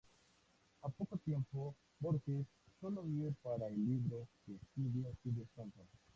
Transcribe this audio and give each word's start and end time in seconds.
Al 0.81 0.93
poco 0.93 1.15
tiempo, 1.17 1.75
Borges 1.99 2.47
sólo 2.79 3.03
vive 3.03 3.35
para 3.43 3.67
el 3.67 3.85
libro, 3.85 4.27
que 4.47 4.55
estudia 4.55 5.11
sin 5.21 5.35
descanso. 5.37 5.85